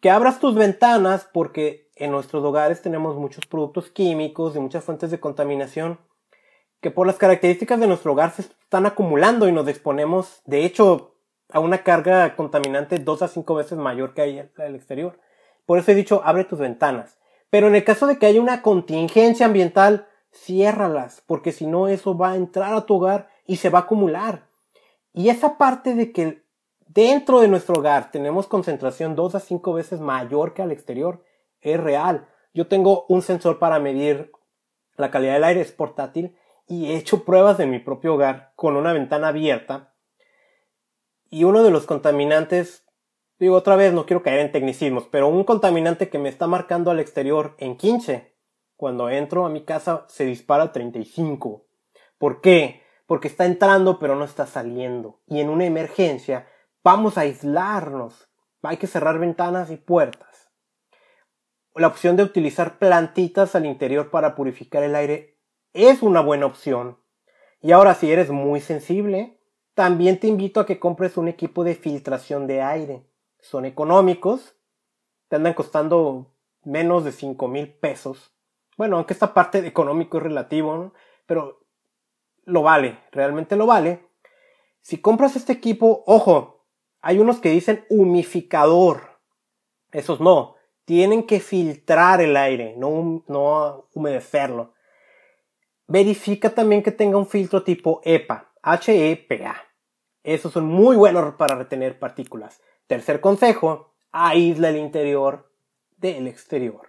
[0.00, 5.10] Que abras tus ventanas porque en nuestros hogares tenemos muchos productos químicos y muchas fuentes
[5.10, 5.98] de contaminación
[6.80, 11.14] que por las características de nuestro hogar se están acumulando y nos exponemos, de hecho,
[11.48, 15.18] a una carga contaminante dos a cinco veces mayor que hay el exterior.
[15.66, 17.18] Por eso he dicho, abre tus ventanas.
[17.50, 22.16] Pero en el caso de que haya una contingencia ambiental, ciérralas, porque si no eso
[22.16, 24.48] va a entrar a tu hogar y se va a acumular.
[25.12, 26.42] Y esa parte de que
[26.88, 31.22] dentro de nuestro hogar tenemos concentración dos a cinco veces mayor que al exterior
[31.60, 32.28] es real.
[32.54, 34.32] Yo tengo un sensor para medir
[34.96, 38.76] la calidad del aire, es portátil, y he hecho pruebas en mi propio hogar con
[38.76, 39.94] una ventana abierta.
[41.30, 42.81] Y uno de los contaminantes,
[43.42, 46.92] digo otra vez, no quiero caer en tecnicismos, pero un contaminante que me está marcando
[46.92, 48.36] al exterior en 15,
[48.76, 51.66] cuando entro a mi casa se dispara a 35.
[52.18, 52.82] ¿Por qué?
[53.04, 55.22] Porque está entrando pero no está saliendo.
[55.26, 56.46] Y en una emergencia
[56.84, 58.28] vamos a aislarnos.
[58.62, 60.52] Hay que cerrar ventanas y puertas.
[61.74, 65.40] La opción de utilizar plantitas al interior para purificar el aire
[65.72, 66.96] es una buena opción.
[67.60, 69.40] Y ahora si eres muy sensible,
[69.74, 73.11] también te invito a que compres un equipo de filtración de aire.
[73.42, 74.56] Son económicos,
[75.28, 78.32] te andan costando menos de 5 mil pesos.
[78.78, 80.92] Bueno, aunque esta parte de económico es relativo,
[81.26, 81.66] pero
[82.44, 84.08] lo vale, realmente lo vale.
[84.80, 86.66] Si compras este equipo, ojo,
[87.00, 89.18] hay unos que dicen humificador.
[89.90, 94.74] Esos no, tienen que filtrar el aire, no, no humedecerlo.
[95.88, 99.56] Verifica también que tenga un filtro tipo EPA, HEPA.
[100.22, 102.62] Esos son muy buenos para retener partículas.
[102.86, 105.50] Tercer consejo, aísla el interior
[105.96, 106.88] del exterior.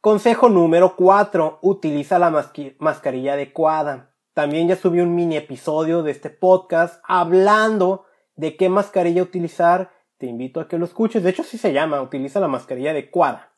[0.00, 2.30] Consejo número 4, utiliza la
[2.78, 4.14] mascarilla adecuada.
[4.32, 8.04] También ya subí un mini episodio de este podcast hablando
[8.36, 9.90] de qué mascarilla utilizar.
[10.16, 11.22] Te invito a que lo escuches.
[11.22, 13.52] De hecho, sí se llama, utiliza la mascarilla adecuada.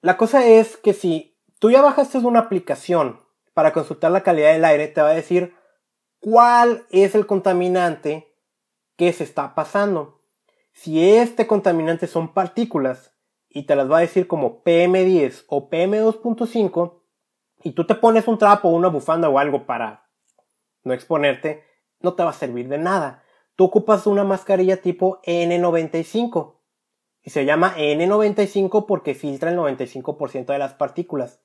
[0.00, 3.20] La cosa es que si tú ya bajaste una aplicación
[3.54, 5.54] para consultar la calidad del aire te va a decir
[6.20, 8.32] cuál es el contaminante
[8.96, 10.15] que se está pasando.
[10.76, 13.14] Si este contaminante son partículas
[13.48, 17.00] y te las va a decir como PM10 o PM2.5
[17.62, 20.10] y tú te pones un trapo una bufanda o algo para
[20.84, 21.64] no exponerte,
[22.00, 23.24] no te va a servir de nada.
[23.56, 26.56] Tú ocupas una mascarilla tipo N95
[27.22, 31.40] y se llama N95 porque filtra el 95% de las partículas.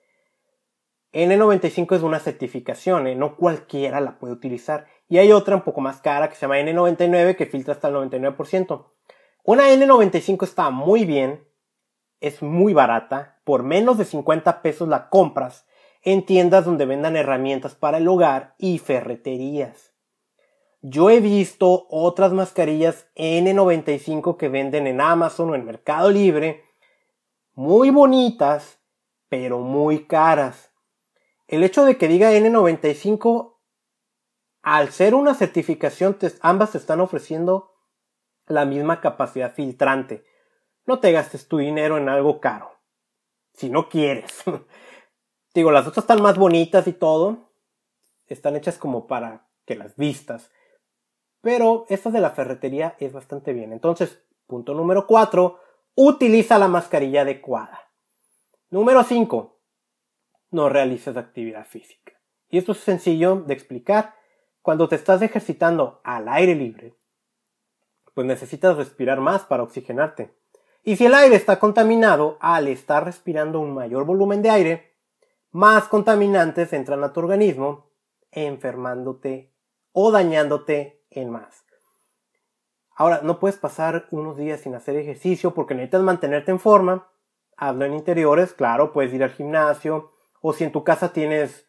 [1.13, 3.15] N95 es una certificación, ¿eh?
[3.15, 4.87] no cualquiera la puede utilizar.
[5.07, 7.95] Y hay otra un poco más cara que se llama N99 que filtra hasta el
[7.95, 8.91] 99%.
[9.43, 11.47] Una N95 está muy bien,
[12.19, 15.65] es muy barata, por menos de 50 pesos la compras
[16.03, 19.93] en tiendas donde vendan herramientas para el hogar y ferreterías.
[20.81, 26.63] Yo he visto otras mascarillas N95 que venden en Amazon o en Mercado Libre,
[27.53, 28.79] muy bonitas,
[29.29, 30.71] pero muy caras
[31.51, 33.57] el hecho de que diga N95,
[34.61, 37.70] al ser una certificación, ambas te están ofreciendo
[38.51, 40.25] la misma capacidad filtrante.
[40.85, 42.71] No te gastes tu dinero en algo caro.
[43.53, 44.43] Si no quieres.
[45.53, 47.51] Digo, las otras están más bonitas y todo.
[48.27, 50.51] Están hechas como para que las vistas.
[51.41, 53.73] Pero esta de la ferretería es bastante bien.
[53.73, 55.59] Entonces, punto número 4.
[55.95, 57.91] Utiliza la mascarilla adecuada.
[58.69, 59.59] Número 5.
[60.51, 62.13] No realices actividad física.
[62.49, 64.15] Y esto es sencillo de explicar.
[64.61, 66.95] Cuando te estás ejercitando al aire libre,
[68.13, 70.35] pues necesitas respirar más para oxigenarte.
[70.83, 74.95] Y si el aire está contaminado, al estar respirando un mayor volumen de aire,
[75.51, 77.91] más contaminantes entran a tu organismo,
[78.31, 79.53] enfermándote
[79.91, 81.65] o dañándote en más.
[82.95, 87.09] Ahora, no puedes pasar unos días sin hacer ejercicio porque necesitas mantenerte en forma.
[87.57, 91.67] Hazlo en interiores, claro, puedes ir al gimnasio o si en tu casa tienes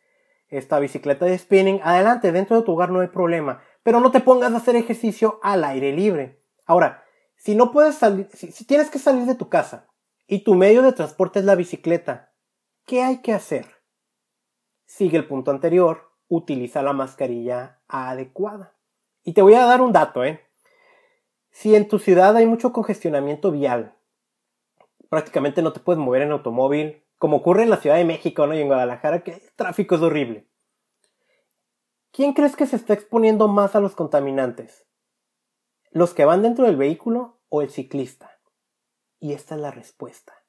[0.49, 4.21] esta bicicleta de spinning, adelante, dentro de tu hogar no hay problema, pero no te
[4.21, 6.43] pongas a hacer ejercicio al aire libre.
[6.67, 7.05] Ahora,
[7.37, 9.89] si no puedes salir, si, tienes que salir de tu casa
[10.27, 12.33] y tu medio de transporte es la bicicleta,
[12.87, 13.67] ¿qué hay que hacer?
[14.85, 18.75] Sigue el punto anterior, utiliza la mascarilla adecuada.
[19.25, 20.41] Y te voy a dar un dato, ¿eh?
[21.51, 23.95] Si en tu ciudad hay mucho congestionamiento vial,
[25.11, 28.55] prácticamente no te puedes mover en automóvil, como ocurre en la Ciudad de México ¿no?
[28.55, 30.49] y en Guadalajara, que el tráfico es horrible.
[32.13, 34.87] ¿Quién crees que se está exponiendo más a los contaminantes?
[35.91, 38.39] ¿Los que van dentro del vehículo o el ciclista?
[39.19, 40.45] Y esta es la respuesta.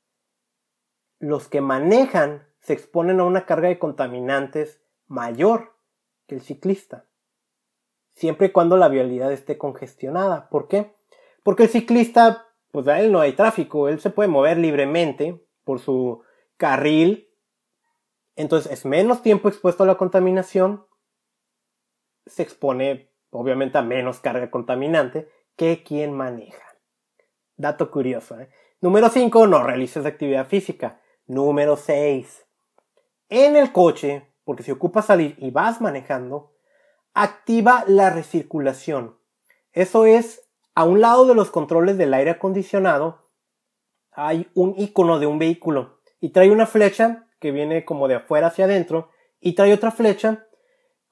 [1.19, 5.75] Los que manejan se exponen a una carga de contaminantes mayor
[6.27, 7.07] que el ciclista
[8.13, 10.49] siempre y cuando la vialidad esté congestionada.
[10.49, 10.95] ¿Por qué?
[11.43, 15.79] Porque el ciclista, pues a él no hay tráfico, él se puede mover libremente por
[15.79, 16.21] su
[16.57, 17.29] carril,
[18.35, 20.85] entonces es menos tiempo expuesto a la contaminación,
[22.25, 26.75] se expone obviamente a menos carga contaminante que quien maneja.
[27.55, 28.39] Dato curioso.
[28.39, 28.49] ¿eh?
[28.81, 31.01] Número 5, no realices actividad física.
[31.25, 32.45] Número 6,
[33.29, 36.53] en el coche, porque si ocupas salir y vas manejando,
[37.13, 39.17] activa la recirculación.
[39.71, 43.29] Eso es, a un lado de los controles del aire acondicionado,
[44.11, 48.47] hay un icono de un vehículo y trae una flecha que viene como de afuera
[48.47, 49.09] hacia adentro
[49.39, 50.45] y trae otra flecha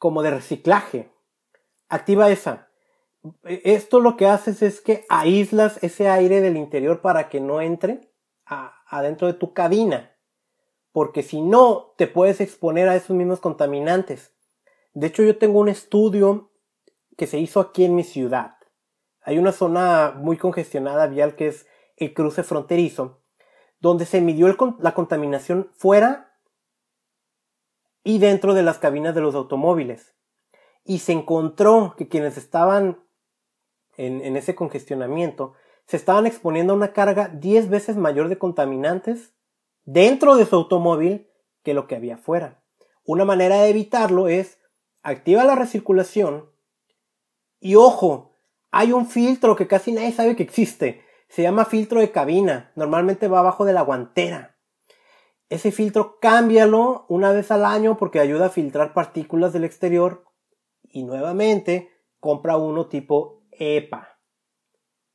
[0.01, 1.11] como de reciclaje.
[1.87, 2.69] Activa esa.
[3.43, 8.11] Esto lo que haces es que aíslas ese aire del interior para que no entre
[8.87, 10.17] adentro de tu cabina.
[10.91, 14.33] Porque si no, te puedes exponer a esos mismos contaminantes.
[14.95, 16.51] De hecho, yo tengo un estudio
[17.15, 18.55] que se hizo aquí en mi ciudad.
[19.21, 23.21] Hay una zona muy congestionada vial que es el cruce fronterizo,
[23.79, 24.47] donde se midió
[24.79, 26.30] la contaminación fuera
[28.03, 30.15] y dentro de las cabinas de los automóviles.
[30.83, 33.03] Y se encontró que quienes estaban
[33.97, 35.53] en, ese congestionamiento
[35.85, 39.33] se estaban exponiendo a una carga 10 veces mayor de contaminantes
[39.83, 41.27] dentro de su automóvil
[41.63, 42.63] que lo que había fuera.
[43.03, 44.59] Una manera de evitarlo es
[45.03, 46.49] activa la recirculación
[47.59, 48.31] y ojo,
[48.71, 51.03] hay un filtro que casi nadie sabe que existe.
[51.27, 52.71] Se llama filtro de cabina.
[52.75, 54.50] Normalmente va abajo de la guantera.
[55.51, 60.23] Ese filtro cámbialo una vez al año porque ayuda a filtrar partículas del exterior.
[60.81, 64.17] Y nuevamente, compra uno tipo EPA.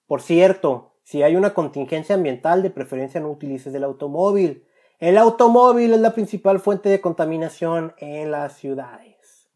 [0.06, 4.66] Por cierto, si hay una contingencia ambiental, de preferencia no utilices el automóvil.
[4.98, 9.48] El automóvil es la principal fuente de contaminación en las ciudades.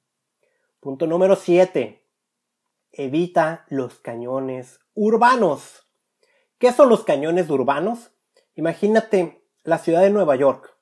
[0.80, 2.02] Punto número 7.
[2.92, 5.86] Evita los cañones urbanos.
[6.56, 8.12] ¿Qué son los cañones urbanos?
[8.54, 10.76] Imagínate la ciudad de Nueva York.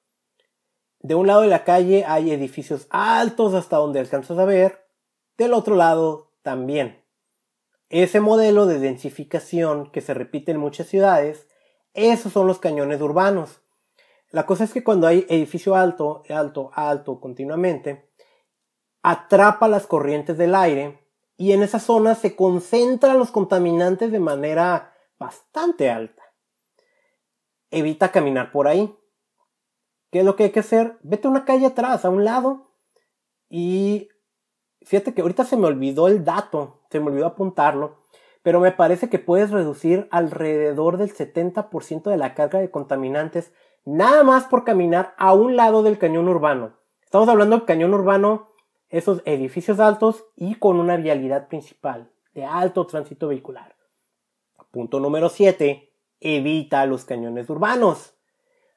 [1.00, 4.86] De un lado de la calle hay edificios altos hasta donde alcanzas a ver,
[5.36, 7.04] del otro lado también.
[7.88, 11.46] Ese modelo de densificación que se repite en muchas ciudades,
[11.94, 13.60] esos son los cañones urbanos.
[14.30, 18.10] La cosa es que cuando hay edificio alto, alto, alto continuamente,
[19.02, 24.94] atrapa las corrientes del aire y en esa zona se concentran los contaminantes de manera
[25.18, 26.17] bastante alta.
[27.70, 28.94] Evita caminar por ahí.
[30.10, 30.98] ¿Qué es lo que hay que hacer?
[31.02, 32.72] Vete una calle atrás, a un lado.
[33.50, 34.08] Y
[34.82, 38.04] fíjate que ahorita se me olvidó el dato, se me olvidó apuntarlo,
[38.42, 43.52] pero me parece que puedes reducir alrededor del 70% de la carga de contaminantes
[43.84, 46.78] nada más por caminar a un lado del cañón urbano.
[47.02, 48.48] Estamos hablando del cañón urbano
[48.90, 53.76] esos edificios altos y con una vialidad principal de alto tránsito vehicular.
[54.70, 55.87] Punto número 7.
[56.20, 58.14] Evita los cañones urbanos.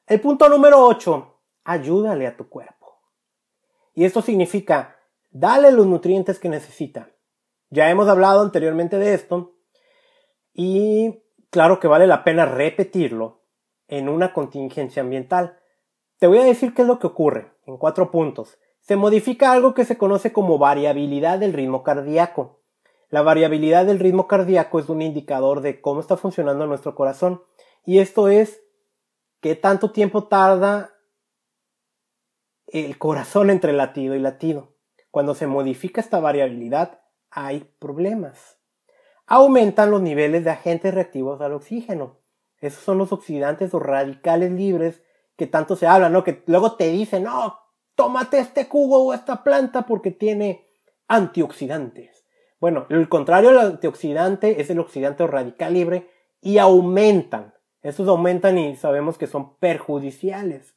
[0.06, 1.38] El punto número 8.
[1.64, 3.00] Ayúdale a tu cuerpo.
[3.94, 4.96] Y esto significa,
[5.30, 7.10] dale los nutrientes que necesita.
[7.70, 9.54] Ya hemos hablado anteriormente de esto.
[10.54, 13.42] Y claro que vale la pena repetirlo
[13.88, 15.58] en una contingencia ambiental.
[16.18, 18.58] Te voy a decir qué es lo que ocurre en cuatro puntos.
[18.80, 22.61] Se modifica algo que se conoce como variabilidad del ritmo cardíaco.
[23.12, 27.42] La variabilidad del ritmo cardíaco es un indicador de cómo está funcionando nuestro corazón.
[27.84, 28.62] Y esto es
[29.42, 30.94] qué tanto tiempo tarda
[32.68, 34.76] el corazón entre latido y latido.
[35.10, 38.58] Cuando se modifica esta variabilidad hay problemas.
[39.26, 42.18] Aumentan los niveles de agentes reactivos al oxígeno.
[42.62, 45.02] Esos son los oxidantes o radicales libres
[45.36, 46.24] que tanto se habla, ¿no?
[46.24, 47.58] Que luego te dicen, no,
[47.94, 50.66] tómate este cubo o esta planta porque tiene
[51.08, 52.21] antioxidantes.
[52.62, 56.08] Bueno, el contrario del antioxidante es el oxidante o radical libre
[56.40, 57.54] y aumentan.
[57.82, 60.76] Estos aumentan y sabemos que son perjudiciales.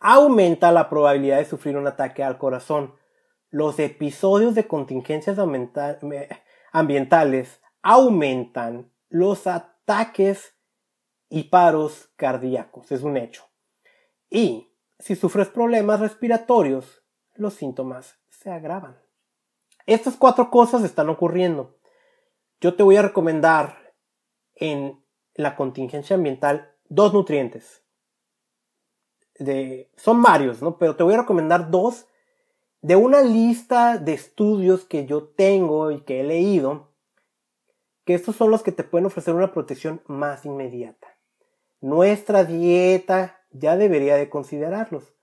[0.00, 2.94] Aumenta la probabilidad de sufrir un ataque al corazón.
[3.50, 5.38] Los episodios de contingencias
[6.72, 10.54] ambientales aumentan los ataques
[11.28, 12.92] y paros cardíacos.
[12.92, 13.44] Es un hecho.
[14.30, 17.02] Y si sufres problemas respiratorios,
[17.34, 19.05] los síntomas se agravan.
[19.86, 21.78] Estas cuatro cosas están ocurriendo.
[22.60, 23.94] Yo te voy a recomendar
[24.54, 25.00] en
[25.34, 27.84] la contingencia ambiental dos nutrientes.
[29.38, 30.78] De, son varios, ¿no?
[30.78, 32.06] Pero te voy a recomendar dos
[32.80, 36.92] de una lista de estudios que yo tengo y que he leído,
[38.04, 41.18] que estos son los que te pueden ofrecer una protección más inmediata.
[41.80, 45.14] Nuestra dieta ya debería de considerarlos,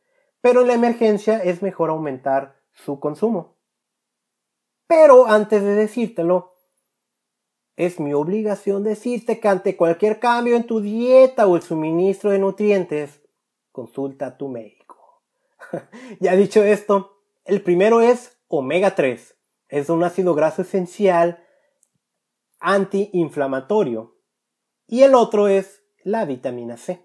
[0.42, 3.53] pero en la emergencia es mejor aumentar su consumo.
[4.96, 6.54] Pero antes de decírtelo,
[7.76, 12.38] es mi obligación decirte que ante cualquier cambio en tu dieta o el suministro de
[12.38, 13.24] nutrientes,
[13.72, 15.24] consulta a tu médico.
[16.20, 19.36] ya dicho esto, el primero es omega 3.
[19.68, 21.44] Es un ácido graso esencial
[22.60, 24.16] antiinflamatorio.
[24.86, 27.04] Y el otro es la vitamina C.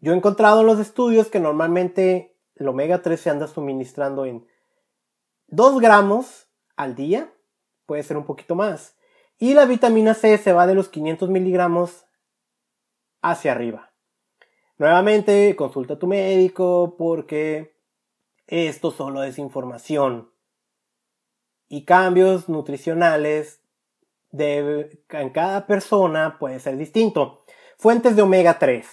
[0.00, 4.44] Yo he encontrado en los estudios que normalmente el omega 3 se anda suministrando en
[5.46, 6.45] 2 gramos
[6.76, 7.32] al día,
[7.86, 8.96] puede ser un poquito más.
[9.38, 12.06] Y la vitamina C se va de los 500 miligramos
[13.22, 13.92] hacia arriba.
[14.78, 17.76] Nuevamente, consulta a tu médico porque
[18.46, 20.30] esto solo es información.
[21.68, 23.60] Y cambios nutricionales
[24.32, 27.44] en cada persona puede ser distinto.
[27.78, 28.86] Fuentes de omega 3.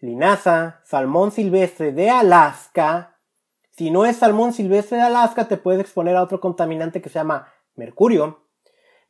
[0.00, 3.09] Linaza, salmón silvestre de Alaska.
[3.80, 7.18] Si no es salmón silvestre de Alaska, te puedes exponer a otro contaminante que se
[7.18, 8.46] llama mercurio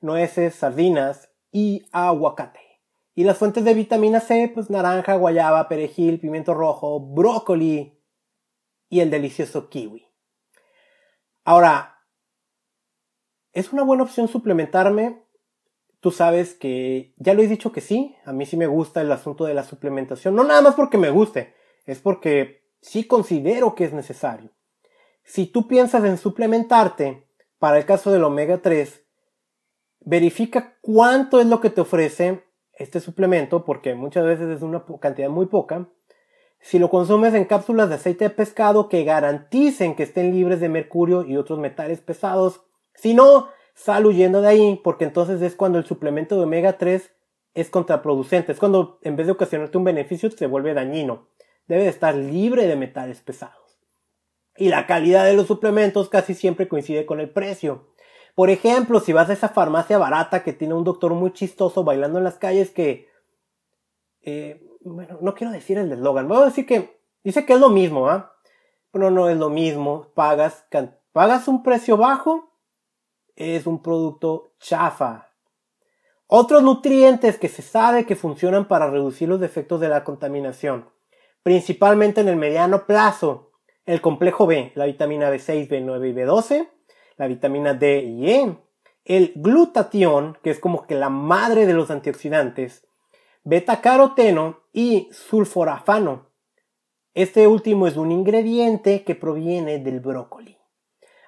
[0.01, 2.61] nueces, sardinas y aguacate.
[3.17, 8.01] Y las fuentes de vitamina C, pues naranja, guayaba, perejil, pimiento rojo, brócoli
[8.89, 10.07] y el delicioso kiwi.
[11.43, 12.05] Ahora,
[13.53, 15.25] ¿es una buena opción suplementarme?
[15.99, 19.11] Tú sabes que ya lo he dicho que sí, a mí sí me gusta el
[19.11, 21.57] asunto de la suplementación, no nada más porque me guste,
[21.87, 24.53] es porque sí considero que es necesario.
[25.25, 27.27] Si tú piensas en suplementarte,
[27.59, 29.03] para el caso del omega 3,
[30.01, 35.29] verifica cuánto es lo que te ofrece este suplemento, porque muchas veces es una cantidad
[35.29, 35.89] muy poca.
[36.61, 40.69] Si lo consumes en cápsulas de aceite de pescado que garanticen que estén libres de
[40.69, 42.63] mercurio y otros metales pesados,
[42.95, 47.11] si no, sal huyendo de ahí, porque entonces es cuando el suplemento de omega 3
[47.55, 51.29] es contraproducente, es cuando en vez de ocasionarte un beneficio se vuelve dañino.
[51.67, 53.70] Debe de estar libre de metales pesados.
[54.61, 57.95] Y la calidad de los suplementos casi siempre coincide con el precio.
[58.35, 62.19] Por ejemplo, si vas a esa farmacia barata que tiene un doctor muy chistoso bailando
[62.19, 63.09] en las calles que...
[64.21, 67.71] Eh, bueno, no quiero decir el eslogan, voy a decir que dice que es lo
[67.71, 68.35] mismo, ¿ah?
[68.91, 70.67] Pero no es lo mismo, pagas,
[71.13, 72.53] pagas un precio bajo,
[73.37, 75.31] es un producto chafa.
[76.27, 80.91] Otros nutrientes que se sabe que funcionan para reducir los efectos de la contaminación,
[81.43, 83.50] principalmente en el mediano plazo,
[83.87, 86.69] el complejo B, la vitamina B6, B9 y B12,
[87.17, 88.57] la vitamina D y E,
[89.05, 92.87] el glutatión, que es como que la madre de los antioxidantes,
[93.45, 96.31] beta-caroteno y sulforafano.
[97.15, 100.59] Este último es un ingrediente que proviene del brócoli.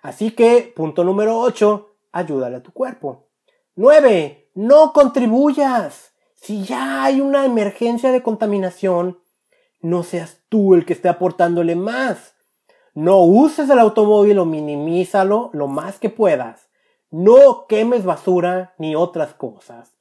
[0.03, 3.29] Así que, punto número 8, ayúdale a tu cuerpo.
[3.75, 4.51] 9.
[4.55, 6.15] No contribuyas.
[6.35, 9.21] Si ya hay una emergencia de contaminación,
[9.81, 12.35] no seas tú el que esté aportándole más.
[12.95, 16.69] No uses el automóvil o minimízalo lo más que puedas.
[17.11, 19.95] No quemes basura ni otras cosas.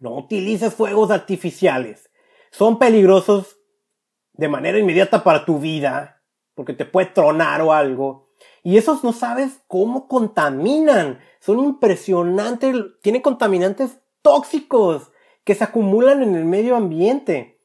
[0.00, 2.10] No utilices fuegos artificiales.
[2.50, 3.58] Son peligrosos
[4.32, 6.22] de manera inmediata para tu vida,
[6.54, 8.30] porque te puede tronar o algo.
[8.62, 11.20] Y esos no sabes cómo contaminan.
[11.38, 12.74] Son impresionantes.
[13.02, 15.12] Tienen contaminantes tóxicos
[15.44, 17.59] que se acumulan en el medio ambiente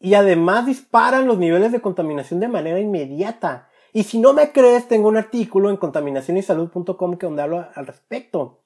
[0.00, 3.68] y además disparan los niveles de contaminación de manera inmediata.
[3.92, 8.60] Y si no me crees, tengo un artículo en contaminacionysalud.com que donde hablo al respecto.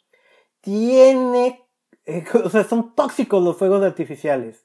[0.60, 1.64] Tiene,
[2.06, 4.64] eh, o sea, son tóxicos los fuegos artificiales.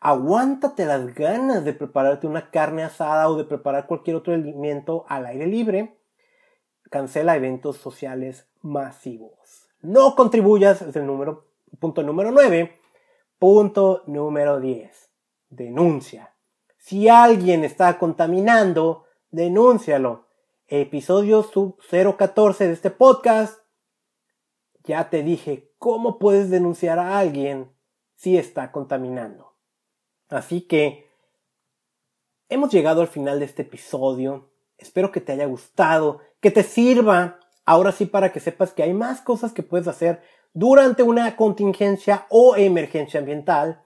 [0.00, 5.26] Aguántate las ganas de prepararte una carne asada o de preparar cualquier otro alimento al
[5.26, 5.96] aire libre.
[6.90, 9.68] Cancela eventos sociales masivos.
[9.80, 11.46] No contribuyas, es el número,
[11.80, 12.78] punto número 9.
[13.38, 15.11] Punto número 10.
[15.52, 16.34] Denuncia.
[16.78, 20.26] Si alguien está contaminando, denúncialo.
[20.66, 23.60] Episodio sub 014 de este podcast.
[24.84, 27.70] Ya te dije cómo puedes denunciar a alguien
[28.14, 29.54] si está contaminando.
[30.30, 31.10] Así que
[32.48, 34.54] hemos llegado al final de este episodio.
[34.78, 38.94] Espero que te haya gustado, que te sirva ahora sí para que sepas que hay
[38.94, 40.22] más cosas que puedes hacer
[40.54, 43.81] durante una contingencia o emergencia ambiental,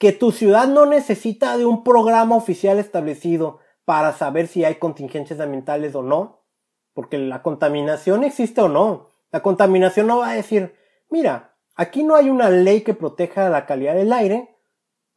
[0.00, 5.40] que tu ciudad no necesita de un programa oficial establecido para saber si hay contingencias
[5.40, 6.46] ambientales o no,
[6.94, 9.10] porque la contaminación existe o no.
[9.30, 10.74] La contaminación no va a decir,
[11.10, 14.56] mira, aquí no hay una ley que proteja la calidad del aire,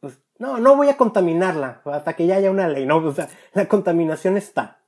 [0.00, 3.30] pues no, no voy a contaminarla hasta que ya haya una ley, no, o sea,
[3.54, 4.84] la contaminación está.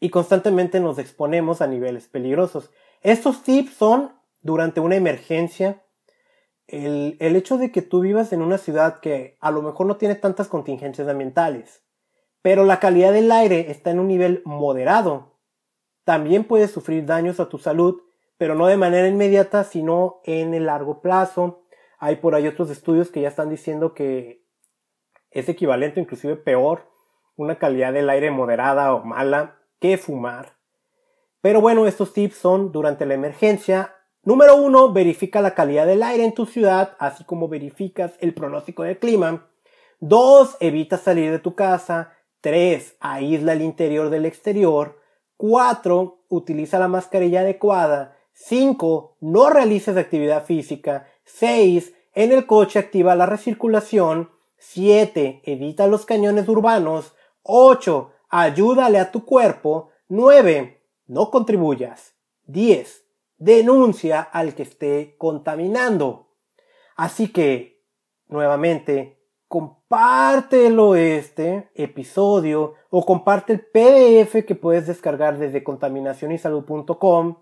[0.00, 2.70] Y constantemente nos exponemos a niveles peligrosos.
[3.02, 5.84] Estos tips son durante una emergencia,
[6.68, 9.96] el, el hecho de que tú vivas en una ciudad que a lo mejor no
[9.96, 11.82] tiene tantas contingencias ambientales,
[12.42, 15.38] pero la calidad del aire está en un nivel moderado.
[16.04, 18.00] También puedes sufrir daños a tu salud,
[18.38, 21.64] pero no de manera inmediata, sino en el largo plazo.
[21.98, 24.46] Hay por ahí otros estudios que ya están diciendo que
[25.30, 26.88] es equivalente, inclusive peor,
[27.36, 30.56] una calidad del aire moderada o mala que fumar.
[31.40, 33.94] Pero bueno, estos tips son durante la emergencia.
[34.22, 38.82] Número uno, verifica la calidad del aire en tu ciudad, así como verificas el pronóstico
[38.82, 39.48] del clima.
[40.00, 42.12] Dos, evita salir de tu casa.
[42.40, 42.96] 3.
[43.00, 45.00] Aísla el interior del exterior.
[45.36, 46.24] 4.
[46.28, 48.16] Utiliza la mascarilla adecuada.
[48.32, 49.16] 5.
[49.20, 51.08] No realices actividad física.
[51.24, 51.94] 6.
[52.14, 54.30] En el coche activa la recirculación.
[54.58, 55.42] 7.
[55.44, 57.14] Evita los cañones urbanos.
[57.42, 58.12] 8.
[58.28, 59.90] Ayúdale a tu cuerpo.
[60.08, 60.80] 9.
[61.06, 62.14] No contribuyas.
[62.46, 63.04] 10.
[63.38, 66.28] Denuncia al que esté contaminando.
[66.96, 67.84] Así que,
[68.26, 77.38] nuevamente, compártelo este episodio o comparte el PDF que puedes descargar desde contaminacionysalud.com.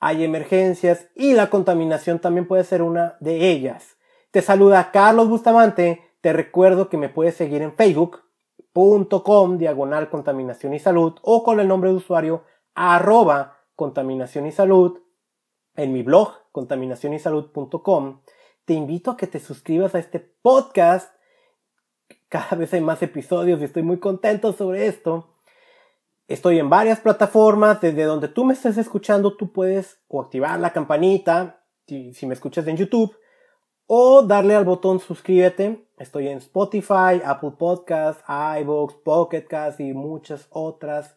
[0.00, 3.96] Hay emergencias y la contaminación también puede ser una de ellas.
[4.30, 6.02] Te saluda Carlos Bustamante.
[6.20, 11.68] Te recuerdo que me puedes seguir en facebook.com diagonal contaminación y salud o con el
[11.68, 15.00] nombre de usuario arroba contaminación y salud
[15.76, 18.20] en mi blog contaminacionysalud.com
[18.64, 21.14] te invito a que te suscribas a este podcast.
[22.28, 25.34] Cada vez hay más episodios y estoy muy contento sobre esto.
[26.28, 30.72] Estoy en varias plataformas, desde donde tú me estés escuchando, tú puedes o activar la
[30.72, 33.14] campanita, si, me escuchas en YouTube,
[33.86, 35.86] o darle al botón suscríbete.
[35.98, 41.14] Estoy en Spotify, Apple Podcasts, iVoox, Pocket Cast y muchas otras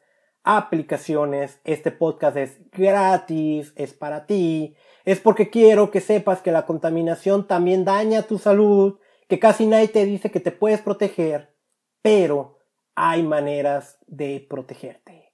[0.47, 1.59] aplicaciones.
[1.63, 4.75] Este podcast es gratis, es para ti
[5.07, 9.87] es porque quiero que sepas que la contaminación también daña tu salud, que casi nadie
[9.87, 11.55] te dice que te puedes proteger,
[12.01, 12.57] pero
[12.93, 15.31] hay maneras de protegerte.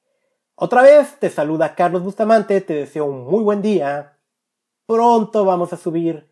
[0.54, 4.20] Otra vez te saluda Carlos Bustamante, te deseo un muy buen día.
[4.86, 6.32] Pronto vamos a subir,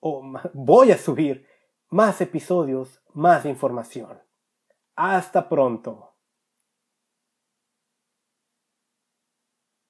[0.00, 1.46] o voy a subir,
[1.88, 4.20] más episodios, más información.
[4.96, 6.07] Hasta pronto.